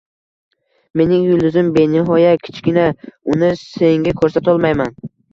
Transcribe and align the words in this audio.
Mening 1.01 1.25
yulduzim 1.31 1.67
benihoya 1.75 2.31
kichkina, 2.47 2.85
uni 3.35 3.51
senga 3.65 4.15
ko‘rsatolmayman. 4.23 4.97